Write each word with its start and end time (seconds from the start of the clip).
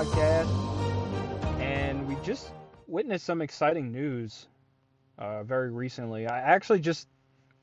podcast, 0.00 0.48
and 1.60 2.08
we 2.08 2.16
just 2.24 2.52
witnessed 2.86 3.26
some 3.26 3.42
exciting 3.42 3.92
news 3.92 4.46
uh, 5.18 5.42
very 5.42 5.70
recently. 5.70 6.26
I 6.26 6.38
actually 6.38 6.80
just 6.80 7.06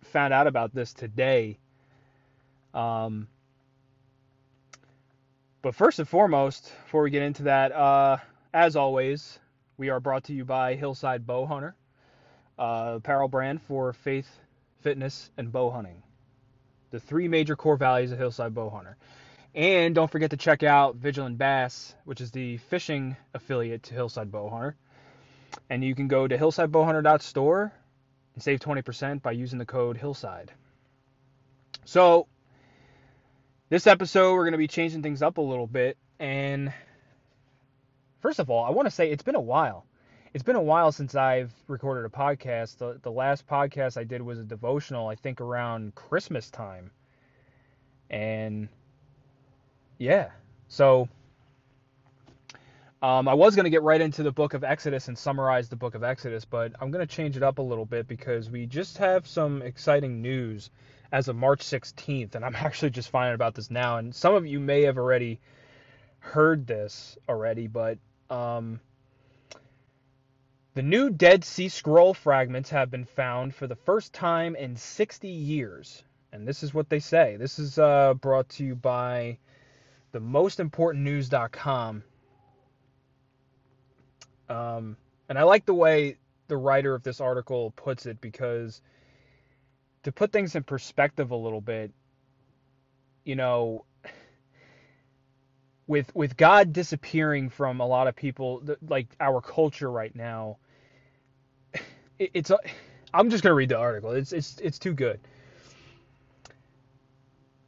found 0.04 0.36
out 0.36 0.46
about 0.46 0.72
this 0.72 0.94
today. 0.94 1.58
Um, 2.76 3.28
but 5.64 5.74
first 5.74 5.98
and 5.98 6.08
foremost, 6.08 6.72
before 6.84 7.02
we 7.02 7.10
get 7.10 7.24
into 7.24 7.42
that, 7.44 7.72
uh, 7.72 8.18
as 8.54 8.76
always, 8.76 9.40
we 9.78 9.90
are 9.90 10.00
brought 10.00 10.26
to 10.26 10.34
you 10.34 10.46
by 10.46 10.76
Hillside 10.76 11.26
Bow 11.26 11.48
Hunter, 11.48 11.76
uh, 12.60 12.94
apparel 12.98 13.30
brand 13.30 13.64
for 13.64 13.94
faith, 13.94 14.30
fitness, 14.82 15.32
and 15.38 15.52
bow 15.52 15.72
hunting. 15.72 16.04
The 16.92 17.00
three 17.00 17.28
major 17.28 17.56
core 17.56 17.78
values 17.78 18.12
of 18.12 18.20
Hillside 18.20 18.54
Bow 18.54 18.70
Hunter. 18.70 18.96
And 19.58 19.96
don't 19.96 20.12
forget 20.12 20.30
to 20.30 20.38
check 20.38 20.62
out 20.62 20.98
Vigilant 20.98 21.40
Bass, 21.40 21.96
which 22.06 22.22
is 22.22 22.30
the 22.30 22.58
fishing 22.58 23.18
affiliate 23.34 23.82
to 23.84 23.96
Hillside 23.96 24.32
Bowhunter. 24.32 24.76
And 25.68 25.84
you 25.84 25.96
can 25.96 26.08
go 26.08 26.28
to 26.28 26.38
hillsidebowhunter.store 26.38 27.74
and 28.36 28.44
save 28.44 28.60
20% 28.60 29.24
by 29.24 29.32
using 29.32 29.58
the 29.58 29.66
code 29.66 29.98
Hillside. 29.98 30.52
So, 31.86 32.28
this 33.70 33.88
episode, 33.88 34.36
we're 34.36 34.44
going 34.44 34.52
to 34.52 34.60
be 34.60 34.68
changing 34.68 35.02
things 35.02 35.24
up 35.24 35.40
a 35.40 35.42
little 35.42 35.66
bit. 35.66 35.98
And 36.20 36.72
first 38.22 38.38
of 38.38 38.52
all, 38.52 38.64
I 38.64 38.70
want 38.70 38.86
to 38.86 38.92
say 38.92 39.10
it's 39.10 39.24
been 39.24 39.34
a 39.34 39.42
while. 39.42 39.88
It's 40.36 40.44
been 40.44 40.56
a 40.56 40.62
while 40.62 40.92
since 40.92 41.16
I've 41.16 41.52
recorded 41.68 42.06
a 42.06 42.16
podcast. 42.16 42.78
The, 42.78 43.00
the 43.02 43.12
last 43.12 43.48
podcast 43.48 43.98
I 43.98 44.04
did 44.04 44.22
was 44.22 44.38
a 44.38 44.44
devotional, 44.44 45.08
I 45.08 45.16
think 45.16 45.42
around 45.42 45.96
Christmas 45.96 46.52
time. 46.52 46.92
And 48.12 48.70
yeah. 49.98 50.30
So 50.68 51.08
um, 53.02 53.28
I 53.28 53.34
was 53.34 53.56
going 53.56 53.66
to 53.66 53.70
get 53.70 53.84
right 53.84 54.02
into 54.02 54.24
the 54.24 54.32
book 54.32 54.54
of 54.54 54.64
Exodus 54.64 55.08
and 55.08 55.18
summarize 55.18 55.70
the 55.70 55.76
book 55.76 55.96
of 55.96 56.04
Exodus, 56.04 56.46
but 56.46 56.74
I'm 56.82 56.90
going 56.90 57.06
to 57.06 57.16
change 57.16 57.38
it 57.38 57.44
up 57.44 57.60
a 57.60 57.62
little 57.62 57.86
bit 57.86 58.08
because 58.08 58.50
we 58.50 58.66
just 58.66 58.98
have 58.98 59.28
some 59.28 59.62
exciting 59.62 60.22
news 60.22 60.72
as 61.12 61.28
of 61.28 61.36
March 61.36 61.62
16th, 61.62 62.36
and 62.36 62.44
I'm 62.44 62.56
actually 62.60 62.90
just 62.90 63.10
finding 63.10 63.36
about 63.36 63.56
this 63.56 63.70
now. 63.70 63.98
And 63.98 64.14
some 64.14 64.34
of 64.34 64.46
you 64.46 64.60
may 64.60 64.82
have 64.84 64.98
already 64.98 65.40
heard 66.20 66.66
this 66.66 67.18
already, 67.30 67.68
but 67.68 68.00
um, 68.30 68.80
the 70.74 70.82
new 70.82 71.10
Dead 71.10 71.46
Sea 71.46 71.70
Scroll 71.70 72.14
fragments 72.14 72.72
have 72.72 72.92
been 72.92 73.06
found 73.06 73.56
for 73.56 73.68
the 73.68 73.76
first 73.76 74.12
time 74.12 74.56
in 74.56 74.76
60 74.76 75.28
years. 75.28 76.04
And 76.32 76.48
this 76.48 76.64
is 76.64 76.74
what 76.74 76.90
they 76.90 77.00
say. 77.00 77.38
This 77.38 77.58
is 77.58 77.80
uh, 77.80 78.16
brought 78.16 78.50
to 78.50 78.66
you 78.66 78.76
by 78.76 79.38
the 80.12 80.20
most 80.20 80.60
important 80.60 81.04
news.com. 81.04 82.04
Um, 84.50 84.98
and 85.30 85.38
I 85.38 85.44
like 85.44 85.66
the 85.66 85.74
way 85.74 86.18
the 86.48 86.58
writer 86.58 86.96
of 86.96 87.04
this 87.04 87.20
article 87.20 87.72
puts 87.76 88.06
it 88.06 88.22
because 88.22 88.82
to 90.04 90.12
put 90.12 90.32
things 90.32 90.56
in 90.56 90.64
perspective 90.64 91.32
a 91.32 91.36
little 91.36 91.62
bit, 91.62 91.92
you 93.26 93.36
know, 93.36 93.86
with 95.88 96.14
with 96.16 96.38
God 96.38 96.74
disappearing 96.74 97.50
from 97.50 97.82
a 97.82 97.86
lot 97.86 98.08
of 98.08 98.16
people, 98.16 98.64
like 98.88 99.08
our 99.20 99.42
culture 99.42 99.90
right 99.92 100.16
now, 100.16 100.58
it, 102.20 102.32
it's. 102.34 102.52
I'm 103.14 103.30
just 103.30 103.44
gonna 103.44 103.56
read 103.56 103.70
the 103.70 103.78
article. 103.78 104.12
It's 104.12 104.34
it's 104.34 104.60
it's 104.60 104.80
too 104.80 104.94
good. 104.94 105.20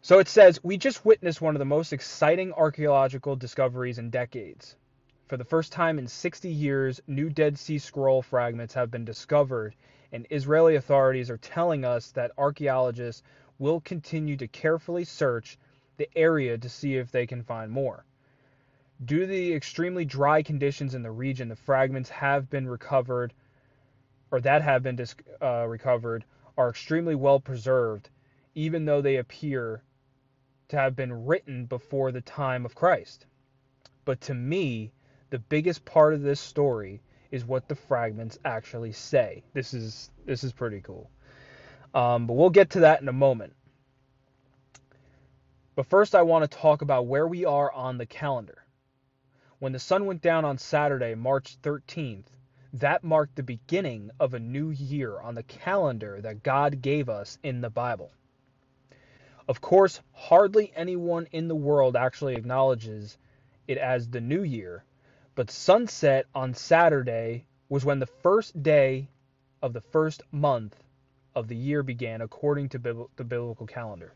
So 0.02 0.18
it 0.20 0.30
says, 0.30 0.64
We 0.64 0.78
just 0.78 1.04
witnessed 1.04 1.42
one 1.42 1.56
of 1.56 1.60
the 1.60 1.66
most 1.66 1.92
exciting 1.92 2.54
archaeological 2.54 3.36
discoveries 3.36 4.00
in 4.00 4.10
decades. 4.10 4.78
For 5.28 5.36
the 5.36 5.44
first 5.44 5.74
time 5.74 6.00
in 6.00 6.08
60 6.08 6.50
years, 6.50 7.02
new 7.06 7.30
Dead 7.30 7.60
Sea 7.60 7.78
Scroll 7.78 8.22
fragments 8.22 8.74
have 8.74 8.90
been 8.90 9.04
discovered, 9.04 9.76
and 10.14 10.26
Israeli 10.30 10.78
authorities 10.78 11.30
are 11.30 11.38
telling 11.38 11.84
us 11.84 12.12
that 12.12 12.32
archaeologists 12.38 13.24
will 13.60 13.82
continue 13.82 14.38
to 14.38 14.48
carefully 14.48 15.04
search 15.04 15.60
the 15.98 16.10
area 16.16 16.58
to 16.58 16.70
see 16.70 16.96
if 16.96 17.12
they 17.12 17.28
can 17.28 17.44
find 17.44 17.70
more. 17.70 18.06
Due 19.04 19.20
to 19.20 19.28
the 19.28 19.54
extremely 19.54 20.06
dry 20.06 20.42
conditions 20.42 20.96
in 20.96 21.04
the 21.04 21.12
region, 21.12 21.50
the 21.50 21.58
fragments 21.58 22.10
have 22.10 22.50
been 22.50 22.70
recovered, 22.70 23.34
or 24.32 24.40
that 24.40 24.62
have 24.62 24.82
been 24.82 24.98
uh, 25.42 25.66
recovered, 25.68 26.24
are 26.58 26.70
extremely 26.70 27.16
well 27.16 27.42
preserved, 27.42 28.10
even 28.56 28.86
though 28.86 29.02
they 29.02 29.18
appear 29.18 29.84
to 30.70 30.78
have 30.78 30.96
been 30.96 31.26
written 31.26 31.66
before 31.66 32.12
the 32.12 32.22
time 32.22 32.66
of 32.66 32.76
Christ. 32.76 33.26
But 34.06 34.22
to 34.22 34.34
me, 34.34 34.92
the 35.30 35.40
biggest 35.40 35.86
part 35.86 36.14
of 36.14 36.22
this 36.22 36.40
story 36.40 37.02
is 37.32 37.46
what 37.46 37.68
the 37.68 37.76
fragments 37.76 38.40
actually 38.46 38.92
say. 38.92 39.44
This 39.54 39.74
is 39.74 40.10
this 40.26 40.44
is 40.44 40.54
pretty 40.54 40.82
cool. 40.82 41.12
Um, 41.94 42.28
but 42.28 42.34
we'll 42.34 42.50
get 42.50 42.72
to 42.72 42.82
that 42.82 43.02
in 43.02 43.08
a 43.08 43.14
moment. 43.14 43.54
But 45.76 45.88
first, 45.88 46.14
I 46.14 46.24
want 46.24 46.50
to 46.50 46.58
talk 46.58 46.82
about 46.82 47.08
where 47.08 47.28
we 47.28 47.46
are 47.46 47.72
on 47.72 47.98
the 47.98 48.06
calendar. 48.06 48.66
When 49.60 49.72
the 49.72 49.80
sun 49.80 50.06
went 50.06 50.22
down 50.22 50.46
on 50.46 50.58
Saturday, 50.58 51.16
March 51.16 51.58
13th, 51.62 52.26
that 52.74 53.04
marked 53.04 53.36
the 53.36 53.44
beginning 53.44 54.12
of 54.20 54.34
a 54.34 54.40
new 54.40 54.70
year 54.70 55.20
on 55.20 55.36
the 55.36 55.44
calendar 55.44 56.22
that 56.22 56.44
God 56.44 56.82
gave 56.82 57.10
us 57.10 57.40
in 57.44 57.62
the 57.62 57.70
Bible. 57.70 58.12
Of 59.50 59.62
course, 59.62 60.00
hardly 60.14 60.72
anyone 60.76 61.28
in 61.32 61.48
the 61.48 61.56
world 61.56 61.96
actually 61.96 62.36
acknowledges 62.36 63.18
it 63.68 63.80
as 63.80 64.08
the 64.08 64.22
new 64.22 64.44
year, 64.44 64.84
but 65.34 65.50
sunset 65.50 66.28
on 66.36 66.54
Saturday 66.54 67.46
was 67.68 67.84
when 67.84 67.98
the 67.98 68.06
first 68.06 68.62
day 68.62 69.10
of 69.64 69.74
the 69.74 69.82
first 69.82 70.22
month 70.32 70.76
of 71.34 71.48
the 71.48 71.56
year 71.56 71.82
began 71.82 72.22
according 72.22 72.70
to 72.70 72.78
the 72.78 73.24
biblical 73.24 73.66
calendar. 73.66 74.14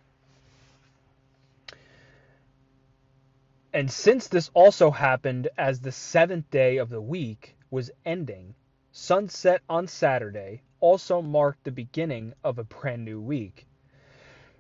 And 3.73 3.89
since 3.89 4.27
this 4.27 4.51
also 4.53 4.91
happened 4.91 5.47
as 5.57 5.79
the 5.79 5.91
seventh 5.91 6.47
day 6.51 6.77
of 6.77 6.89
the 6.89 7.01
week 7.01 7.55
was 7.72 7.89
ending, 8.05 8.53
sunset 8.91 9.63
on 9.67 9.88
Saturday 9.88 10.61
also 10.79 11.23
marked 11.23 11.63
the 11.63 11.72
beginning 11.72 12.35
of 12.43 12.59
a 12.59 12.63
brand 12.63 13.03
new 13.03 13.19
week. 13.19 13.66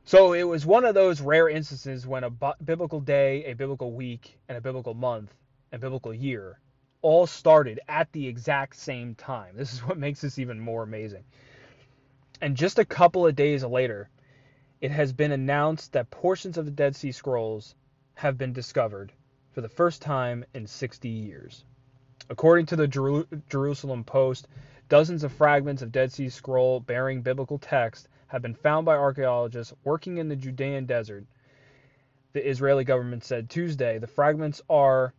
So 0.05 0.33
it 0.33 0.43
was 0.43 0.65
one 0.65 0.83
of 0.83 0.95
those 0.95 1.21
rare 1.21 1.47
instances 1.47 2.05
when 2.05 2.25
a 2.25 2.29
biblical 2.63 2.99
day, 2.99 3.45
a 3.45 3.53
biblical 3.53 3.93
week, 3.93 4.37
and 4.49 4.57
a 4.57 4.61
biblical 4.61 4.93
month 4.93 5.33
and 5.71 5.79
biblical 5.79 6.13
year 6.13 6.59
all 7.01 7.25
started 7.25 7.79
at 7.87 8.11
the 8.11 8.27
exact 8.27 8.75
same 8.75 9.15
time. 9.15 9.55
This 9.55 9.73
is 9.73 9.79
what 9.79 9.97
makes 9.97 10.21
this 10.21 10.39
even 10.39 10.59
more 10.59 10.83
amazing. 10.83 11.23
And 12.41 12.57
just 12.57 12.79
a 12.79 12.85
couple 12.85 13.25
of 13.25 13.35
days 13.35 13.63
later, 13.63 14.09
it 14.81 14.91
has 14.91 15.13
been 15.13 15.31
announced 15.31 15.93
that 15.93 16.11
portions 16.11 16.57
of 16.57 16.65
the 16.65 16.71
Dead 16.71 16.95
Sea 16.95 17.13
Scrolls 17.13 17.73
have 18.15 18.37
been 18.37 18.51
discovered 18.51 19.13
for 19.53 19.61
the 19.61 19.69
first 19.69 20.01
time 20.01 20.43
in 20.53 20.67
60 20.67 21.07
years. 21.07 21.63
According 22.29 22.65
to 22.67 22.75
the 22.75 22.87
Jer- 22.87 23.27
Jerusalem 23.49 24.03
Post, 24.03 24.49
dozens 24.89 25.23
of 25.23 25.31
fragments 25.31 25.81
of 25.81 25.93
Dead 25.93 26.11
Sea 26.11 26.27
Scroll 26.27 26.81
bearing 26.81 27.21
biblical 27.21 27.57
text 27.57 28.09
have 28.33 28.41
been 28.41 28.55
found 28.55 28.83
by 28.83 28.95
archaeologists 28.95 29.75
working 29.83 30.17
in 30.17 30.27
the 30.27 30.35
Judean 30.35 30.87
desert. 30.87 31.23
The 32.31 32.49
Israeli 32.49 32.83
government 32.83 33.23
said 33.23 33.47
Tuesday 33.47 33.99
the 33.99 34.07
fragments 34.07 34.59
are 34.67 35.13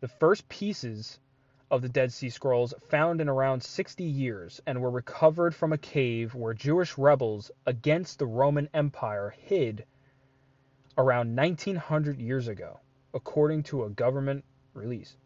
the 0.00 0.08
first 0.08 0.46
pieces 0.50 1.18
of 1.70 1.80
the 1.80 1.88
Dead 1.88 2.12
Sea 2.12 2.28
Scrolls 2.28 2.74
found 2.90 3.22
in 3.22 3.28
around 3.30 3.62
60 3.62 4.04
years 4.04 4.60
and 4.66 4.82
were 4.82 4.90
recovered 4.90 5.54
from 5.54 5.72
a 5.72 5.78
cave 5.78 6.34
where 6.34 6.52
Jewish 6.52 6.98
rebels 6.98 7.50
against 7.64 8.18
the 8.18 8.26
Roman 8.26 8.68
Empire 8.74 9.34
hid 9.38 9.86
around 10.98 11.34
1900 11.34 12.20
years 12.20 12.48
ago, 12.48 12.80
according 13.14 13.62
to 13.62 13.84
a 13.84 13.90
government 13.90 14.44
release. 14.74 15.16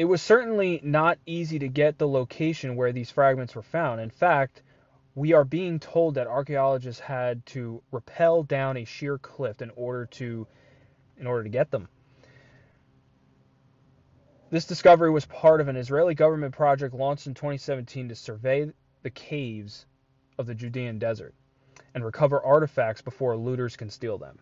It 0.00 0.08
was 0.08 0.22
certainly 0.22 0.80
not 0.82 1.18
easy 1.26 1.58
to 1.58 1.68
get 1.68 1.98
the 1.98 2.08
location 2.08 2.74
where 2.74 2.90
these 2.90 3.10
fragments 3.10 3.54
were 3.54 3.60
found. 3.60 4.00
In 4.00 4.08
fact, 4.08 4.62
we 5.14 5.34
are 5.34 5.44
being 5.44 5.78
told 5.78 6.14
that 6.14 6.26
archaeologists 6.26 7.02
had 7.02 7.44
to 7.52 7.82
rappel 7.90 8.42
down 8.42 8.78
a 8.78 8.86
sheer 8.86 9.18
cliff 9.18 9.60
in 9.60 9.70
order 9.76 10.06
to 10.06 10.46
in 11.18 11.26
order 11.26 11.42
to 11.42 11.50
get 11.50 11.70
them. 11.70 11.90
This 14.48 14.64
discovery 14.64 15.10
was 15.10 15.26
part 15.26 15.60
of 15.60 15.68
an 15.68 15.76
Israeli 15.76 16.14
government 16.14 16.54
project 16.54 16.94
launched 16.94 17.26
in 17.26 17.34
2017 17.34 18.08
to 18.08 18.14
survey 18.14 18.72
the 19.02 19.10
caves 19.10 19.84
of 20.38 20.46
the 20.46 20.54
Judean 20.54 20.98
desert 20.98 21.34
and 21.94 22.02
recover 22.02 22.42
artifacts 22.42 23.02
before 23.02 23.36
looters 23.36 23.76
can 23.76 23.90
steal 23.90 24.16
them. 24.16 24.38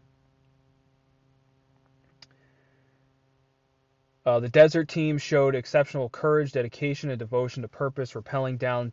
Uh, 4.29 4.39
the 4.41 4.49
desert 4.51 4.89
team 4.89 5.17
showed 5.17 5.55
exceptional 5.55 6.11
courage, 6.11 6.53
dedication, 6.53 7.09
and 7.09 7.19
devotion 7.19 7.63
to 7.63 7.69
purpose, 7.69 8.13
rappelling 8.13 8.59
down 8.59 8.93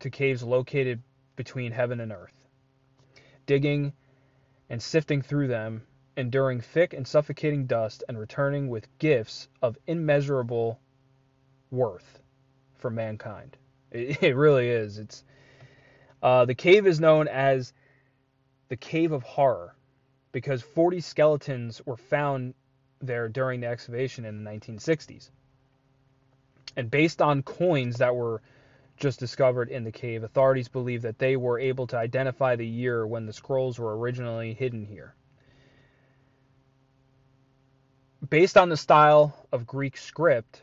to 0.00 0.08
caves 0.08 0.42
located 0.42 1.02
between 1.36 1.70
heaven 1.70 2.00
and 2.00 2.10
earth. 2.10 2.32
Digging 3.44 3.92
and 4.70 4.82
sifting 4.82 5.20
through 5.20 5.48
them, 5.48 5.82
enduring 6.16 6.62
thick 6.62 6.94
and 6.94 7.06
suffocating 7.06 7.66
dust, 7.66 8.02
and 8.08 8.18
returning 8.18 8.70
with 8.70 8.88
gifts 8.96 9.48
of 9.60 9.76
immeasurable 9.86 10.80
worth 11.70 12.22
for 12.76 12.88
mankind. 12.88 13.58
It, 13.90 14.22
it 14.22 14.36
really 14.36 14.70
is. 14.70 14.96
It's 14.96 15.22
uh, 16.22 16.46
the 16.46 16.54
cave 16.54 16.86
is 16.86 16.98
known 16.98 17.28
as 17.28 17.74
the 18.68 18.76
Cave 18.76 19.12
of 19.12 19.22
Horror 19.22 19.76
because 20.32 20.62
40 20.62 21.00
skeletons 21.00 21.82
were 21.84 21.98
found 21.98 22.54
there 23.06 23.28
during 23.28 23.60
the 23.60 23.66
excavation 23.66 24.24
in 24.24 24.42
the 24.42 24.50
1960s. 24.50 25.30
And 26.76 26.90
based 26.90 27.22
on 27.22 27.42
coins 27.42 27.98
that 27.98 28.14
were 28.14 28.42
just 28.96 29.18
discovered 29.18 29.68
in 29.68 29.84
the 29.84 29.92
cave, 29.92 30.22
authorities 30.22 30.68
believe 30.68 31.02
that 31.02 31.18
they 31.18 31.36
were 31.36 31.58
able 31.58 31.86
to 31.88 31.98
identify 31.98 32.56
the 32.56 32.66
year 32.66 33.06
when 33.06 33.26
the 33.26 33.32
scrolls 33.32 33.78
were 33.78 33.96
originally 33.96 34.54
hidden 34.54 34.84
here. 34.84 35.14
Based 38.28 38.56
on 38.56 38.68
the 38.68 38.76
style 38.76 39.46
of 39.52 39.66
Greek 39.66 39.96
script, 39.96 40.62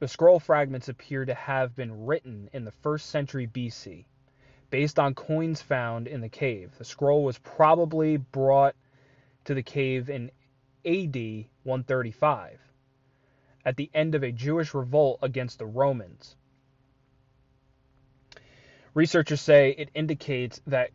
the 0.00 0.08
scroll 0.08 0.40
fragments 0.40 0.88
appear 0.88 1.24
to 1.24 1.34
have 1.34 1.74
been 1.74 2.06
written 2.06 2.48
in 2.52 2.64
the 2.64 2.72
first 2.72 3.10
century 3.10 3.46
BC. 3.46 4.04
Based 4.70 4.98
on 4.98 5.14
coins 5.14 5.62
found 5.62 6.06
in 6.06 6.20
the 6.20 6.28
cave, 6.28 6.72
the 6.78 6.84
scroll 6.84 7.24
was 7.24 7.38
probably 7.38 8.16
brought 8.16 8.74
to 9.44 9.54
the 9.54 9.62
cave 9.62 10.10
in 10.10 10.30
AD 10.86 11.16
135 11.64 12.60
at 13.64 13.76
the 13.76 13.90
end 13.94 14.14
of 14.14 14.22
a 14.22 14.32
Jewish 14.32 14.74
revolt 14.74 15.18
against 15.22 15.58
the 15.58 15.66
Romans. 15.66 16.36
Researchers 18.94 19.40
say 19.40 19.70
it 19.76 19.90
indicates 19.94 20.60
that 20.66 20.90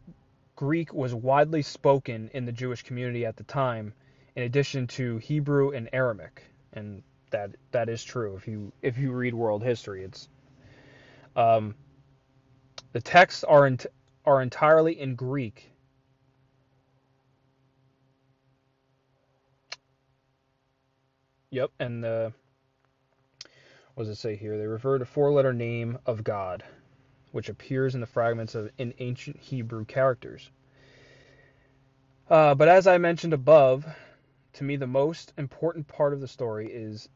Greek 0.56 0.94
was 0.94 1.14
widely 1.14 1.62
spoken 1.62 2.30
in 2.34 2.46
the 2.46 2.52
Jewish 2.52 2.84
community 2.84 3.26
at 3.26 3.38
the 3.38 3.44
time, 3.44 3.94
in 4.36 4.44
addition 4.44 4.88
to 4.88 5.18
Hebrew 5.18 5.72
and 5.72 5.90
Aramaic, 5.94 6.44
and 6.74 7.04
that 7.32 7.52
that 7.72 7.90
is 7.90 8.04
true. 8.04 8.36
If 8.38 8.48
you 8.48 8.72
if 8.82 8.98
you 8.98 9.12
read 9.12 9.34
world 9.34 9.64
history, 9.64 10.04
it's 10.04 10.30
um, 11.36 11.76
the 12.94 13.02
texts 13.02 13.44
are 13.44 13.68
in, 13.68 13.80
are 14.26 14.42
entirely 14.42 15.00
in 15.00 15.16
Greek. 15.16 15.73
Yep, 21.54 21.70
and 21.80 22.04
the 22.04 22.34
what 23.94 24.06
does 24.06 24.10
it 24.10 24.20
say 24.20 24.36
here? 24.36 24.58
They 24.58 24.66
refer 24.66 24.98
to 24.98 25.06
four-letter 25.06 25.54
name 25.54 26.00
of 26.08 26.24
God 26.24 26.64
which 27.32 27.50
appears 27.50 27.94
in 27.94 28.02
the 28.02 28.08
fragments 28.08 28.56
of 28.56 28.72
in 28.80 28.94
ancient 28.98 29.38
Hebrew 29.38 29.86
characters. 29.86 30.50
Uh, 32.28 32.56
but 32.56 32.70
as 32.70 32.88
I 32.88 32.98
mentioned 32.98 33.34
above, 33.34 33.86
to 34.54 34.64
me 34.64 34.78
the 34.78 34.88
most 34.88 35.32
important 35.38 35.88
part 35.88 36.14
of 36.14 36.22
the 36.22 36.28
story 36.28 36.72
is 36.72 37.08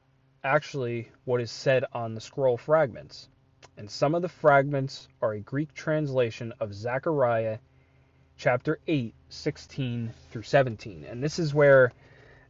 actually 0.44 1.10
what 1.26 1.42
is 1.42 1.50
said 1.50 1.86
on 1.92 2.14
the 2.14 2.22
scroll 2.22 2.58
fragments. 2.58 3.30
And 3.76 3.90
some 3.90 4.14
of 4.14 4.22
the 4.22 4.30
fragments 4.30 5.08
are 5.20 5.34
a 5.34 5.40
Greek 5.40 5.74
translation 5.74 6.54
of 6.60 6.76
Zechariah 6.76 7.58
chapter 8.38 8.80
8, 8.86 9.16
16 9.30 10.14
through 10.30 10.44
17. 10.44 11.06
And 11.06 11.24
this 11.24 11.40
is 11.40 11.56
where 11.56 11.92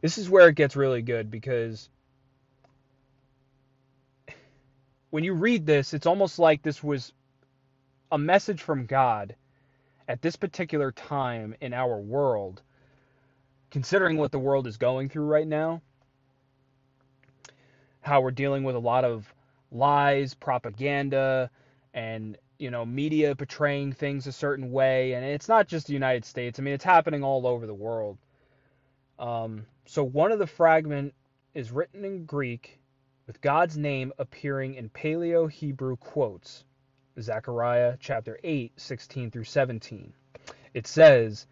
this 0.00 0.18
is 0.18 0.30
where 0.30 0.48
it 0.48 0.54
gets 0.54 0.76
really 0.76 1.02
good 1.02 1.30
because 1.30 1.88
when 5.10 5.24
you 5.24 5.34
read 5.34 5.66
this, 5.66 5.94
it's 5.94 6.06
almost 6.06 6.38
like 6.38 6.62
this 6.62 6.82
was 6.82 7.12
a 8.12 8.18
message 8.18 8.62
from 8.62 8.86
God 8.86 9.34
at 10.06 10.22
this 10.22 10.36
particular 10.36 10.92
time 10.92 11.54
in 11.60 11.72
our 11.74 11.98
world, 11.98 12.62
considering 13.70 14.16
what 14.16 14.32
the 14.32 14.38
world 14.38 14.66
is 14.66 14.76
going 14.76 15.08
through 15.08 15.26
right 15.26 15.46
now, 15.46 15.82
how 18.00 18.20
we're 18.20 18.30
dealing 18.30 18.64
with 18.64 18.76
a 18.76 18.80
lot 18.80 19.04
of 19.04 19.32
lies, 19.70 20.34
propaganda, 20.34 21.50
and 21.92 22.36
you 22.58 22.70
know 22.70 22.84
media 22.84 23.34
portraying 23.34 23.92
things 23.92 24.26
a 24.26 24.32
certain 24.32 24.70
way, 24.70 25.12
and 25.12 25.24
it's 25.24 25.48
not 25.48 25.68
just 25.68 25.86
the 25.86 25.92
United 25.92 26.24
States. 26.24 26.58
I 26.58 26.62
mean, 26.62 26.74
it's 26.74 26.84
happening 26.84 27.22
all 27.22 27.46
over 27.46 27.66
the 27.66 27.74
world. 27.74 28.18
Um, 29.18 29.66
so 29.88 30.04
one 30.04 30.32
of 30.32 30.38
the 30.38 30.46
fragment 30.46 31.14
is 31.54 31.72
written 31.72 32.04
in 32.04 32.26
Greek 32.26 32.78
with 33.26 33.40
God's 33.40 33.78
name 33.78 34.12
appearing 34.18 34.74
in 34.74 34.90
Paleo 34.90 35.50
Hebrew 35.50 35.96
quotes. 35.96 36.62
Zechariah 37.18 37.96
chapter 37.98 38.38
8, 38.44 38.78
16 38.78 39.30
through 39.30 39.44
17. 39.44 40.12
It 40.74 40.86
says, 40.86 41.46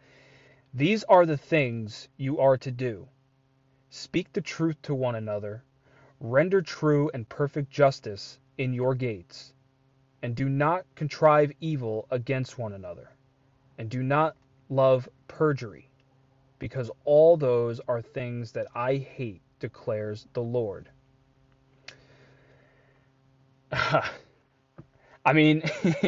These 0.75 1.03
are 1.05 1.25
the 1.25 1.39
things 1.39 2.09
you 2.19 2.39
are 2.39 2.59
to 2.59 2.71
do. 2.71 3.09
Speak 3.89 4.31
the 4.35 4.43
truth 4.43 4.83
to 4.83 4.95
one 4.95 5.15
another, 5.15 5.65
render 6.21 6.61
true 6.61 7.11
and 7.15 7.27
perfect 7.27 7.71
justice 7.71 8.39
in 8.59 8.75
your 8.75 8.95
gates, 8.95 9.55
and 10.21 10.37
do 10.37 10.51
not 10.51 10.85
contrive 10.95 11.53
evil 11.59 12.07
against 12.11 12.59
one 12.59 12.75
another, 12.75 13.09
and 13.79 13.89
do 13.89 14.03
not 14.03 14.37
love 14.69 15.09
perjury, 15.27 15.86
because 16.59 16.91
all 17.05 17.37
those 17.37 17.81
are 17.89 18.01
things 18.03 18.53
that 18.53 18.67
I 18.75 18.97
hate, 18.97 19.43
declares 19.61 20.27
the 20.33 20.43
Lord. 20.43 20.89
I 23.73 25.33
mean, 25.33 25.63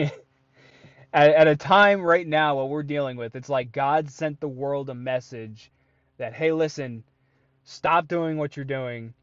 at, 1.13 1.31
at 1.31 1.49
a 1.49 1.57
time 1.57 2.01
right 2.01 2.27
now, 2.27 2.57
what 2.57 2.69
we're 2.69 2.83
dealing 2.83 3.17
with, 3.17 3.37
it's 3.37 3.49
like 3.49 3.73
God 3.73 4.11
sent 4.11 4.41
the 4.41 4.49
world 4.49 4.91
a 4.91 4.95
message 4.95 5.71
that, 6.19 6.33
hey, 6.35 6.53
listen, 6.53 7.03
stop 7.65 8.09
doing 8.09 8.37
what 8.37 8.57
you're 8.57 8.65
doing 8.65 9.15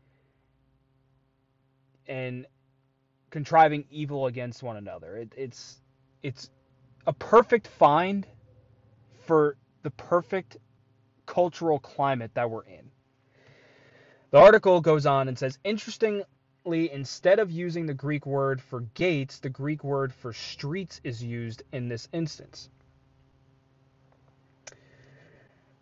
and 2.07 2.45
contriving 3.29 3.85
evil 3.89 4.27
against 4.27 4.63
one 4.63 4.77
another. 4.77 5.17
It, 5.17 5.33
it's 5.35 5.81
it's 6.23 6.49
a 7.07 7.13
perfect 7.13 7.67
find 7.67 8.25
for 9.25 9.57
the 9.83 9.91
perfect 9.91 10.57
cultural 11.25 11.79
climate 11.79 12.31
that 12.33 12.49
we're 12.49 12.65
in. 12.65 12.91
The 14.31 14.39
article 14.39 14.81
goes 14.81 15.05
on 15.05 15.27
and 15.27 15.37
says, 15.37 15.57
interestingly, 15.63 16.25
instead 16.65 17.39
of 17.39 17.51
using 17.51 17.85
the 17.85 17.93
Greek 17.93 18.25
word 18.25 18.61
for 18.61 18.81
gates, 18.93 19.39
the 19.39 19.49
Greek 19.49 19.83
word 19.83 20.13
for 20.13 20.33
streets 20.33 20.99
is 21.03 21.23
used 21.23 21.63
in 21.71 21.87
this 21.87 22.07
instance. 22.11 22.69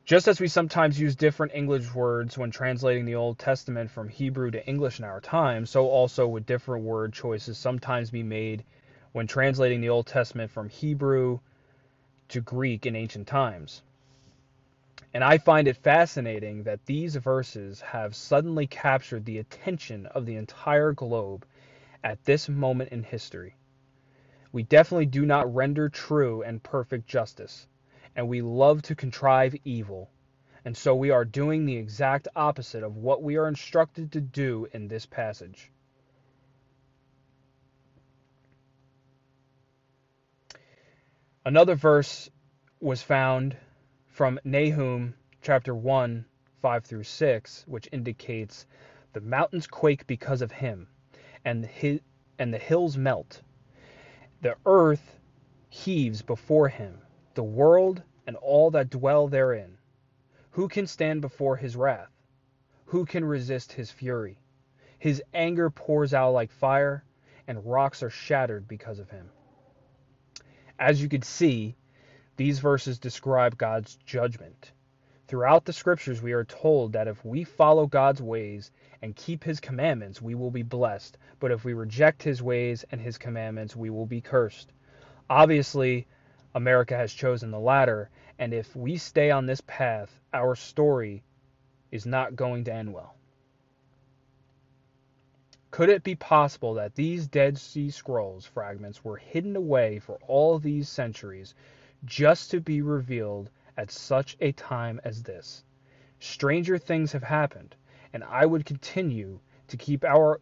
Just 0.06 0.28
as 0.28 0.42
we 0.42 0.50
sometimes 0.50 1.00
use 1.00 1.16
different 1.16 1.54
English 1.56 1.94
words 1.96 2.38
when 2.38 2.52
translating 2.52 3.06
the 3.06 3.16
Old 3.16 3.40
Testament 3.40 3.90
from 3.90 4.10
Hebrew 4.10 4.52
to 4.52 4.68
English 4.68 5.00
in 5.00 5.06
our 5.06 5.22
time, 5.22 5.66
so 5.66 5.88
also 5.88 6.28
would 6.28 6.46
different 6.46 6.84
word 6.84 7.14
choices 7.14 7.58
sometimes 7.58 8.12
be 8.12 8.22
made 8.22 8.66
when 9.14 9.28
translating 9.28 9.80
the 9.80 9.90
Old 9.90 10.06
Testament 10.06 10.52
from 10.52 10.68
Hebrew 10.68 11.40
to 12.30 12.42
Greek 12.42 12.86
in 12.86 12.98
ancient 12.98 13.28
times. 13.28 13.82
And 15.14 15.24
I 15.24 15.38
find 15.38 15.68
it 15.68 15.78
fascinating 15.78 16.64
that 16.64 16.86
these 16.88 17.16
verses 17.16 17.82
have 17.82 18.16
suddenly 18.16 18.66
captured 18.66 19.26
the 19.26 19.38
attention 19.38 20.08
of 20.08 20.26
the 20.26 20.36
entire 20.36 20.92
globe 20.92 21.46
at 22.04 22.24
this 22.26 22.50
moment 22.50 22.92
in 22.92 23.04
history. 23.04 23.56
We 24.52 24.64
definitely 24.64 25.06
do 25.06 25.26
not 25.26 25.54
render 25.54 25.88
true 25.90 26.42
and 26.42 26.64
perfect 26.64 27.08
justice, 27.08 27.68
and 28.16 28.28
we 28.28 28.42
love 28.42 28.82
to 28.84 28.96
contrive 28.96 29.56
evil, 29.64 30.10
and 30.66 30.76
so 30.76 30.96
we 30.96 31.12
are 31.12 31.26
doing 31.26 31.66
the 31.66 31.78
exact 31.78 32.28
opposite 32.36 32.84
of 32.84 32.98
what 32.98 33.22
we 33.22 33.38
are 33.38 33.48
instructed 33.48 34.12
to 34.14 34.22
do 34.22 34.68
in 34.74 34.88
this 34.88 35.06
passage. 35.06 35.72
Another 41.46 41.76
verse 41.76 42.30
was 42.80 43.02
found 43.02 43.58
from 44.14 44.40
Nahum 44.44 45.16
chapter 45.42 45.74
1, 45.74 46.24
5 46.62 46.86
through 46.86 47.04
6, 47.04 47.66
which 47.68 47.90
indicates 47.92 48.68
the 49.12 49.22
mountains 49.22 49.66
quake 49.66 50.06
because 50.06 50.44
of 50.44 50.52
him, 50.52 50.88
and 51.44 51.64
the, 51.64 52.00
and 52.38 52.54
the 52.54 52.60
hills 52.60 52.96
melt. 52.96 53.42
The 54.42 54.56
earth 54.68 55.20
heaves 55.68 56.22
before 56.22 56.70
him, 56.70 57.02
the 57.34 57.44
world 57.44 58.04
and 58.28 58.36
all 58.36 58.70
that 58.70 58.92
dwell 58.92 59.28
therein. 59.28 59.80
Who 60.52 60.68
can 60.68 60.86
stand 60.86 61.22
before 61.22 61.58
his 61.58 61.76
wrath? 61.76 62.12
Who 62.86 63.08
can 63.08 63.26
resist 63.26 63.72
his 63.72 63.90
fury? 63.90 64.38
His 65.00 65.24
anger 65.34 65.72
pours 65.72 66.14
out 66.14 66.34
like 66.34 66.52
fire, 66.52 67.04
and 67.48 67.66
rocks 67.66 68.04
are 68.04 68.12
shattered 68.12 68.68
because 68.68 69.00
of 69.00 69.10
him. 69.10 69.32
As 70.78 71.02
you 71.02 71.10
can 71.10 71.24
see, 71.24 71.76
these 72.36 72.60
verses 72.60 72.98
describe 72.98 73.58
God's 73.58 73.96
judgment. 74.06 74.72
Throughout 75.28 75.66
the 75.66 75.74
scriptures, 75.74 76.22
we 76.22 76.34
are 76.34 76.44
told 76.44 76.94
that 76.94 77.08
if 77.08 77.24
we 77.24 77.44
follow 77.44 77.88
God's 77.88 78.22
ways 78.22 78.72
and 79.02 79.16
keep 79.16 79.44
his 79.44 79.60
commandments, 79.60 80.22
we 80.22 80.36
will 80.36 80.52
be 80.52 80.64
blessed. 80.64 81.18
But 81.40 81.52
if 81.52 81.64
we 81.64 81.74
reject 81.74 82.24
his 82.24 82.42
ways 82.42 82.86
and 82.92 83.00
his 83.00 83.18
commandments, 83.18 83.76
we 83.76 83.90
will 83.90 84.06
be 84.06 84.22
cursed. 84.22 84.74
Obviously, 85.30 86.08
America 86.56 86.96
has 86.96 87.14
chosen 87.14 87.52
the 87.52 87.60
latter, 87.60 88.10
And 88.40 88.54
if 88.54 88.76
we 88.76 88.98
stay 88.98 89.32
on 89.32 89.46
this 89.46 89.62
path, 89.62 90.20
our 90.34 90.56
story 90.56 91.24
is 91.92 92.06
not 92.06 92.36
going 92.36 92.64
to 92.66 92.74
end 92.74 92.94
well. 92.94 93.16
Could 95.72 95.90
it 95.90 96.04
be 96.04 96.16
possible 96.16 96.76
that 96.76 96.96
these 96.96 97.28
Dead 97.28 97.58
Sea 97.58 97.90
Scrolls 97.90 98.46
fragments 98.46 99.04
were 99.04 99.18
hidden 99.18 99.56
away 99.56 100.00
for 100.00 100.20
all 100.28 100.60
these 100.60 100.90
centuries 100.90 101.56
just 102.06 102.52
to 102.52 102.60
be 102.60 102.82
revealed 102.82 103.50
at 103.78 103.92
such 103.92 104.38
a 104.40 104.52
time 104.52 105.00
as 105.04 105.24
this? 105.24 105.64
Stranger 106.20 106.78
things 106.78 107.12
have 107.12 107.24
happened, 107.24 107.76
and 108.14 108.24
I 108.24 108.46
would 108.46 108.66
continue 108.66 109.40
to 109.68 109.78
keep 109.78 110.04
our 110.04 110.40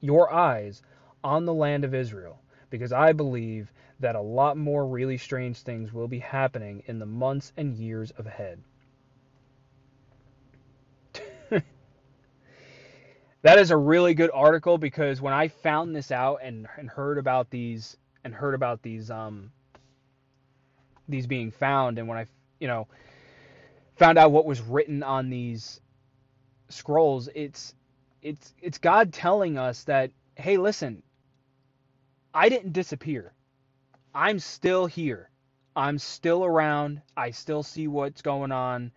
your 0.00 0.32
eyes 0.32 0.82
on 1.22 1.44
the 1.44 1.54
land 1.54 1.84
of 1.84 1.94
Israel 1.94 2.40
because 2.70 2.92
I 2.92 3.12
believe 3.12 3.72
that 4.00 4.16
a 4.16 4.20
lot 4.20 4.56
more 4.56 4.86
really 4.86 5.16
strange 5.16 5.58
things 5.62 5.92
will 5.92 6.08
be 6.08 6.18
happening 6.18 6.82
in 6.86 6.98
the 6.98 7.06
months 7.06 7.52
and 7.56 7.74
years 7.74 8.12
ahead. 8.18 8.62
that 13.42 13.58
is 13.58 13.70
a 13.70 13.76
really 13.76 14.14
good 14.14 14.30
article 14.34 14.76
because 14.78 15.20
when 15.22 15.32
I 15.32 15.48
found 15.48 15.94
this 15.94 16.10
out 16.10 16.40
and, 16.42 16.66
and 16.76 16.90
heard 16.90 17.18
about 17.18 17.50
these 17.50 17.96
and 18.24 18.34
heard 18.34 18.54
about 18.54 18.82
these 18.82 19.10
um 19.10 19.52
these 21.08 21.26
being 21.26 21.50
found 21.50 21.98
and 21.98 22.08
when 22.08 22.18
I 22.18 22.26
you 22.60 22.68
know 22.68 22.88
found 23.96 24.18
out 24.18 24.32
what 24.32 24.46
was 24.46 24.60
written 24.60 25.02
on 25.02 25.30
these 25.30 25.80
scrolls 26.68 27.28
it's 27.34 27.74
it's 28.22 28.54
it's 28.60 28.78
God 28.78 29.12
telling 29.12 29.58
us 29.58 29.84
that 29.84 30.10
hey 30.36 30.56
listen 30.56 31.02
I 32.34 32.48
didn't 32.48 32.72
disappear 32.72 33.32
I'm 34.14 34.38
still 34.38 34.86
here. 34.86 35.28
I'm 35.74 35.98
still 35.98 36.44
around. 36.44 37.02
I 37.16 37.32
still 37.32 37.64
see 37.64 37.88
what's 37.88 38.22
going 38.22 38.52
on. 38.52 38.92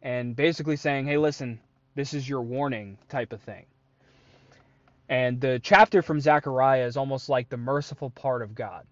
And 0.00 0.34
basically 0.34 0.76
saying, 0.76 1.06
hey, 1.06 1.18
listen, 1.18 1.60
this 1.94 2.14
is 2.14 2.28
your 2.28 2.42
warning 2.42 2.96
type 3.08 3.32
of 3.32 3.42
thing. 3.42 3.66
And 5.08 5.40
the 5.40 5.60
chapter 5.62 6.00
from 6.00 6.20
Zechariah 6.20 6.86
is 6.86 6.96
almost 6.96 7.28
like 7.28 7.50
the 7.50 7.58
merciful 7.58 8.10
part 8.10 8.40
of 8.40 8.54
God. 8.54 8.86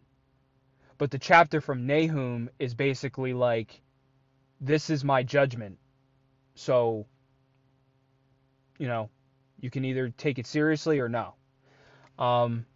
But 1.02 1.10
the 1.10 1.18
chapter 1.18 1.60
from 1.60 1.84
Nahum 1.84 2.48
is 2.60 2.74
basically 2.74 3.34
like, 3.34 3.80
this 4.60 4.88
is 4.88 5.02
my 5.02 5.24
judgment. 5.24 5.78
So, 6.54 7.06
you 8.78 8.86
know, 8.86 9.10
you 9.58 9.68
can 9.68 9.84
either 9.84 10.10
take 10.10 10.38
it 10.38 10.46
seriously 10.46 11.00
or 11.00 11.08
no. 11.08 11.34
Um, 12.20 12.66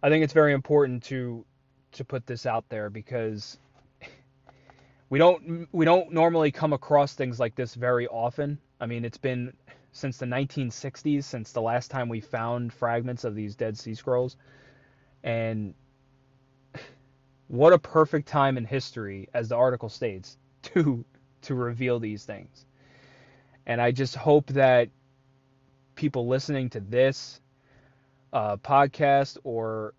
I 0.00 0.10
think 0.10 0.22
it's 0.22 0.32
very 0.32 0.52
important 0.52 1.02
to 1.06 1.44
to 1.90 2.04
put 2.04 2.24
this 2.24 2.46
out 2.46 2.68
there 2.68 2.88
because 2.88 3.58
we 5.10 5.18
don't 5.18 5.66
we 5.72 5.84
don't 5.84 6.12
normally 6.12 6.52
come 6.52 6.72
across 6.72 7.14
things 7.14 7.40
like 7.40 7.56
this 7.56 7.74
very 7.74 8.06
often. 8.06 8.60
I 8.80 8.86
mean, 8.86 9.04
it's 9.04 9.18
been 9.18 9.54
since 9.90 10.18
the 10.18 10.26
1960s 10.26 11.24
since 11.24 11.50
the 11.50 11.62
last 11.62 11.90
time 11.90 12.08
we 12.08 12.20
found 12.20 12.72
fragments 12.72 13.24
of 13.24 13.34
these 13.34 13.56
Dead 13.56 13.76
Sea 13.76 13.94
Scrolls, 13.96 14.36
and 15.24 15.74
what 17.48 17.72
a 17.72 17.78
perfect 17.78 18.28
time 18.28 18.56
in 18.56 18.64
history, 18.64 19.28
as 19.34 19.48
the 19.48 19.56
article 19.56 19.88
states, 19.88 20.36
to 20.62 21.04
to 21.42 21.54
reveal 21.54 21.98
these 21.98 22.24
things. 22.24 22.66
And 23.66 23.80
I 23.80 23.92
just 23.92 24.16
hope 24.16 24.46
that 24.48 24.88
people 25.94 26.26
listening 26.26 26.70
to 26.70 26.80
this 26.80 27.40
uh, 28.32 28.56
podcast 28.56 29.38
or 29.44 29.94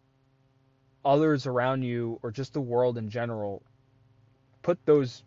others 1.03 1.45
around 1.45 1.83
you 1.83 2.19
or 2.23 2.31
just 2.31 2.53
the 2.53 2.61
world 2.61 2.97
in 2.97 3.09
general 3.09 3.61
put 4.61 4.77
those 4.85 5.23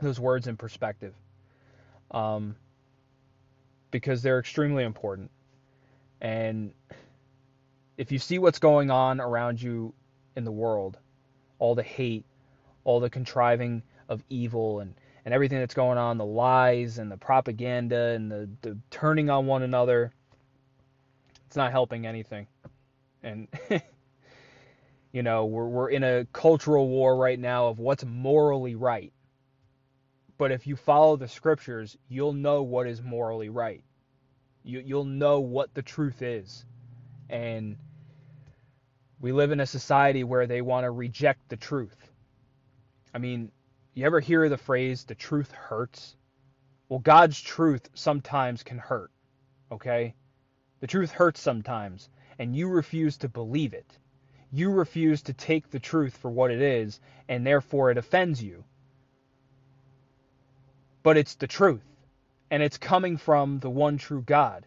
those 0.00 0.20
words 0.20 0.46
in 0.46 0.56
perspective 0.56 1.14
um, 2.12 2.54
because 3.90 4.22
they're 4.22 4.38
extremely 4.38 4.84
important 4.84 5.30
and 6.20 6.72
if 7.96 8.12
you 8.12 8.18
see 8.18 8.38
what's 8.38 8.60
going 8.60 8.90
on 8.90 9.20
around 9.20 9.60
you 9.60 9.92
in 10.36 10.44
the 10.44 10.52
world 10.52 10.96
all 11.58 11.74
the 11.74 11.82
hate 11.82 12.24
all 12.84 13.00
the 13.00 13.10
contriving 13.10 13.82
of 14.08 14.22
evil 14.28 14.80
and 14.80 14.94
and 15.24 15.34
everything 15.34 15.58
that's 15.58 15.74
going 15.74 15.98
on 15.98 16.16
the 16.16 16.24
lies 16.24 16.98
and 16.98 17.10
the 17.12 17.16
propaganda 17.16 18.14
and 18.14 18.30
the, 18.30 18.48
the 18.62 18.78
turning 18.90 19.28
on 19.28 19.46
one 19.46 19.62
another 19.62 20.12
it's 21.48 21.56
not 21.56 21.72
helping 21.72 22.06
anything. 22.06 22.46
And 23.22 23.48
you 25.12 25.22
know, 25.22 25.46
we're 25.46 25.66
we're 25.66 25.88
in 25.88 26.04
a 26.04 26.26
cultural 26.26 26.88
war 26.88 27.16
right 27.16 27.38
now 27.38 27.68
of 27.68 27.78
what's 27.78 28.04
morally 28.04 28.74
right. 28.74 29.14
But 30.36 30.52
if 30.52 30.66
you 30.66 30.76
follow 30.76 31.16
the 31.16 31.26
scriptures, 31.26 31.96
you'll 32.10 32.34
know 32.34 32.62
what 32.62 32.86
is 32.86 33.00
morally 33.00 33.48
right. 33.48 33.82
You 34.62 34.82
you'll 34.84 35.06
know 35.06 35.40
what 35.40 35.72
the 35.72 35.80
truth 35.80 36.20
is. 36.20 36.66
And 37.30 37.78
we 39.20 39.32
live 39.32 39.50
in 39.50 39.60
a 39.60 39.66
society 39.66 40.22
where 40.24 40.46
they 40.46 40.62
want 40.62 40.84
to 40.84 40.90
reject 40.90 41.48
the 41.48 41.56
truth. 41.56 42.10
I 43.12 43.18
mean, 43.18 43.50
you 43.94 44.06
ever 44.06 44.20
hear 44.20 44.48
the 44.48 44.56
phrase 44.56 45.04
the 45.04 45.14
truth 45.14 45.50
hurts? 45.50 46.16
Well, 46.88 47.00
God's 47.00 47.40
truth 47.40 47.88
sometimes 47.94 48.62
can 48.62 48.78
hurt. 48.78 49.10
Okay? 49.72 50.14
The 50.80 50.86
truth 50.86 51.10
hurts 51.10 51.40
sometimes, 51.40 52.08
and 52.38 52.54
you 52.54 52.68
refuse 52.68 53.16
to 53.18 53.28
believe 53.28 53.74
it. 53.74 53.98
You 54.52 54.70
refuse 54.70 55.22
to 55.22 55.32
take 55.32 55.70
the 55.70 55.80
truth 55.80 56.16
for 56.16 56.30
what 56.30 56.50
it 56.50 56.62
is, 56.62 57.00
and 57.28 57.44
therefore 57.44 57.90
it 57.90 57.98
offends 57.98 58.42
you. 58.42 58.64
But 61.02 61.16
it's 61.16 61.34
the 61.34 61.46
truth, 61.46 61.84
and 62.50 62.62
it's 62.62 62.78
coming 62.78 63.16
from 63.16 63.58
the 63.58 63.70
one 63.70 63.98
true 63.98 64.22
God. 64.22 64.64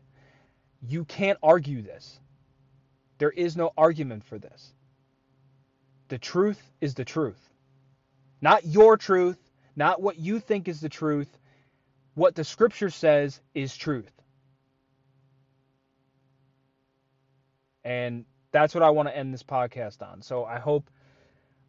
You 0.88 1.06
can't 1.06 1.40
argue 1.42 1.82
this. 1.82 2.20
There 3.22 3.30
is 3.30 3.56
no 3.56 3.72
argument 3.78 4.24
for 4.24 4.40
this. 4.40 4.74
The 6.08 6.18
truth 6.18 6.60
is 6.82 6.96
the 6.96 7.06
truth. 7.06 7.40
Not 8.42 8.66
your 8.66 8.98
truth, 8.98 9.38
not 9.76 10.02
what 10.02 10.18
you 10.18 10.40
think 10.40 10.68
is 10.68 10.82
the 10.82 10.90
truth. 10.90 11.30
What 12.16 12.34
the 12.34 12.44
scripture 12.44 12.90
says 12.90 13.40
is 13.54 13.78
truth. 13.78 14.12
And 17.84 18.26
that's 18.52 18.74
what 18.74 18.82
I 18.82 18.90
want 18.90 19.08
to 19.08 19.16
end 19.16 19.32
this 19.32 19.44
podcast 19.44 20.02
on. 20.02 20.24
So 20.24 20.44
I 20.44 20.58
hope 20.58 20.90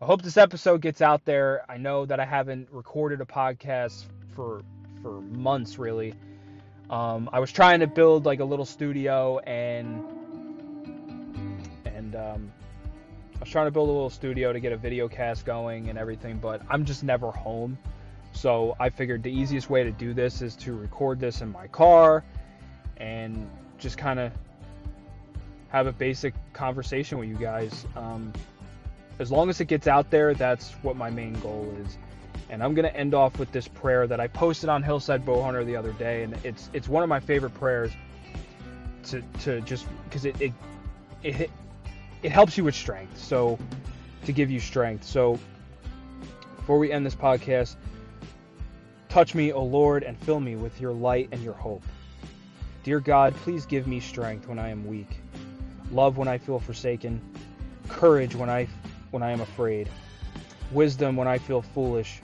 I 0.01 0.07
hope 0.07 0.23
this 0.23 0.39
episode 0.39 0.81
gets 0.81 1.03
out 1.03 1.27
there. 1.27 1.67
I 1.69 1.77
know 1.77 2.07
that 2.07 2.19
I 2.19 2.25
haven't 2.25 2.69
recorded 2.71 3.21
a 3.21 3.27
podcast 3.27 4.07
for 4.35 4.63
for 5.03 5.21
months 5.21 5.79
really. 5.79 6.15
Um, 6.89 7.29
I 7.31 7.41
was 7.41 7.53
trying 7.53 7.81
to 7.81 7.87
build 7.87 8.25
like 8.25 8.41
a 8.41 8.45
little 8.47 8.65
studio 8.65 9.39
and 9.41 10.22
and 12.13 12.35
um, 12.35 12.53
I 13.37 13.41
was 13.41 13.49
trying 13.49 13.67
to 13.67 13.71
build 13.71 13.89
a 13.89 13.93
little 13.93 14.11
studio 14.11 14.53
to 14.53 14.61
get 14.61 14.73
a 14.73 14.77
video 14.77 15.09
cast 15.09 15.45
going 15.45 15.89
and 15.89 15.99
everything, 15.99 16.39
but 16.39 16.63
I'm 16.69 16.85
just 16.85 17.03
never 17.03 17.31
home. 17.31 17.79
So 18.33 18.77
I 18.81 18.89
figured 18.89 19.23
the 19.23 19.33
easiest 19.33 19.69
way 19.69 19.85
to 19.85 19.91
do 19.91 20.15
this 20.15 20.43
is 20.43 20.57
to 20.57 20.75
record 20.75 21.21
this 21.21 21.43
in 21.43 21.51
my 21.53 21.67
car 21.67 22.25
and 22.97 23.49
just 23.79 23.99
kind 23.99 24.19
of 24.19 24.33
have 25.69 25.87
a 25.87 25.93
basic 25.93 26.35
conversation 26.53 27.19
with 27.19 27.29
you 27.29 27.37
guys. 27.37 27.87
Um, 27.97 28.33
as 29.19 29.31
long 29.31 29.51
as 29.51 29.61
it 29.61 29.67
gets 29.67 29.87
out 29.87 30.11
there, 30.11 30.35
that's 30.35 30.73
what 30.83 30.97
my 30.97 31.11
main 31.11 31.35
goal 31.41 31.75
is. 31.85 31.99
And 32.49 32.63
I'm 32.63 32.75
gonna 32.75 32.89
end 32.89 33.15
off 33.15 33.39
with 33.39 33.51
this 33.53 33.69
prayer 33.69 34.07
that 34.07 34.21
I 34.21 34.27
posted 34.27 34.69
on 34.69 34.83
Hillside 34.83 35.25
Bowhunter 35.25 35.65
the 35.65 35.77
other 35.77 35.93
day, 35.93 36.23
and 36.23 36.37
it's 36.45 36.71
it's 36.73 36.89
one 36.89 37.03
of 37.03 37.09
my 37.09 37.21
favorite 37.21 37.55
prayers. 37.55 37.91
To 39.05 39.23
to 39.41 39.61
just 39.63 39.87
because 40.05 40.25
it, 40.25 40.41
it 40.41 40.53
it 41.23 41.51
it 42.23 42.33
helps 42.33 42.57
you 42.57 42.65
with 42.65 42.75
strength. 42.75 43.19
So 43.19 43.59
to 44.25 44.33
give 44.33 44.51
you 44.51 44.61
strength. 44.61 45.05
So 45.05 45.39
before 46.57 46.79
we 46.79 46.93
end 46.93 47.05
this 47.05 47.15
podcast, 47.15 47.77
touch 49.09 49.35
me, 49.35 49.53
O 49.53 49.63
Lord, 49.63 50.03
and 50.05 50.17
fill 50.19 50.41
me 50.41 50.57
with 50.57 50.81
your 50.81 50.93
light 50.93 51.29
and 51.33 51.43
your 51.43 51.55
hope. 51.55 51.83
Dear 52.85 53.01
God, 53.01 53.35
please 53.37 53.67
give 53.67 53.87
me 53.87 54.01
strength 54.01 54.49
when 54.49 54.59
I 54.59 54.69
am 54.69 54.87
weak 54.87 55.23
love 55.93 56.17
when 56.17 56.29
I 56.29 56.39
feel 56.39 56.59
forsaken, 56.59 57.21
courage 57.89 58.35
when 58.35 58.49
I 58.49 58.67
when 59.11 59.23
I 59.23 59.31
am 59.31 59.41
afraid, 59.41 59.89
wisdom 60.73 61.17
when 61.17 61.29
I 61.29 61.39
feel 61.39 61.61
foolish, 61.61 62.21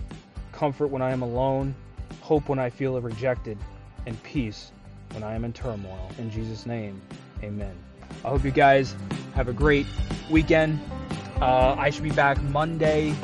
comfort 0.53 0.87
when 0.87 1.03
I 1.03 1.11
am 1.11 1.23
alone, 1.23 1.75
hope 2.21 2.49
when 2.49 2.59
I 2.59 2.71
feel 2.71 2.99
rejected, 3.01 3.59
and 4.07 4.21
peace 4.23 4.73
when 5.13 5.23
I 5.23 5.35
am 5.35 5.45
in 5.45 5.53
turmoil. 5.53 6.11
In 6.19 6.31
Jesus' 6.31 6.65
name, 6.65 7.01
amen. 7.43 7.75
I 8.25 8.29
hope 8.29 8.45
you 8.45 8.51
guys 8.51 8.95
have 9.39 9.47
a 9.47 9.53
great 9.53 9.87
weekend. 10.29 10.81
Uh, 11.41 11.77
I 11.79 11.91
should 11.91 12.03
be 12.03 12.11
back 12.11 12.43
Monday 12.43 13.15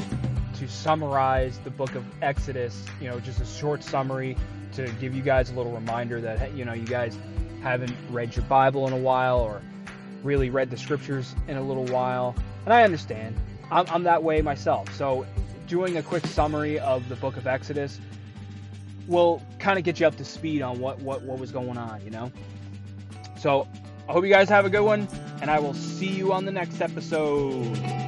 to 0.59 0.69
summarize 0.69 1.59
the 1.65 1.71
book 1.71 1.97
of 1.97 2.05
Exodus, 2.23 2.87
you 3.01 3.09
know, 3.09 3.19
just 3.19 3.41
a 3.41 3.45
short 3.45 3.83
summary 3.83 4.37
to 4.75 4.89
give 5.01 5.13
you 5.13 5.23
guys 5.23 5.51
a 5.51 5.55
little 5.55 5.73
reminder 5.73 6.21
that, 6.21 6.55
you 6.55 6.65
know, 6.65 6.73
you 6.73 6.87
guys 6.87 7.19
haven't 7.65 7.93
read 8.11 8.37
your 8.37 8.45
Bible 8.45 8.87
in 8.87 8.93
a 8.93 8.97
while 8.97 9.41
or 9.41 9.61
really 10.23 10.51
read 10.51 10.71
the 10.71 10.77
scriptures 10.77 11.35
in 11.49 11.57
a 11.57 11.63
little 11.63 11.87
while. 11.87 12.37
And 12.65 12.73
I 12.73 12.85
understand. 12.85 13.35
I'm, 13.73 13.85
I'm 13.89 14.05
that 14.05 14.23
way 14.23 14.41
myself. 14.41 14.95
So 14.95 15.27
doing 15.67 15.97
a 15.97 16.03
quick 16.03 16.25
summary 16.29 16.79
of 16.79 17.09
the 17.09 17.17
book 17.17 17.37
of 17.37 17.49
Exodus 17.49 17.99
will 19.09 19.43
kind 19.59 19.81
of 19.81 19.85
get 19.85 19.99
you 19.99 20.07
up 20.07 20.15
to 20.19 20.25
speed 20.25 20.63
on 20.63 20.79
what, 20.79 21.01
what, 21.01 21.23
what 21.23 21.41
was 21.41 21.51
going 21.51 21.77
on, 21.77 22.01
you 22.05 22.11
know? 22.11 22.31
So 23.37 23.67
I 24.09 24.13
hope 24.13 24.25
you 24.25 24.31
guys 24.31 24.49
have 24.51 24.67
a 24.67 24.71
good 24.71 24.85
one, 24.85 25.09
and 25.41 25.51
I 25.51 25.59
will 25.59 25.75
see 25.75 26.09
you 26.09 26.33
on 26.33 26.45
the 26.45 26.53
next 26.53 26.81
episode. 26.81 28.04